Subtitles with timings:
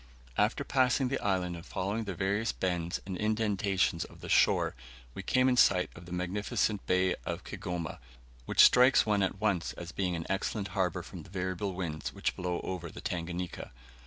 [0.35, 4.73] After passing the island and following the various bends and indentations of the shore,
[5.13, 7.99] we came in sight of the magnificent bay of Kigoma,
[8.47, 12.35] which strikes one at once as being an excellent harbor from the variable winds which
[12.35, 13.71] blow over the Tanganika.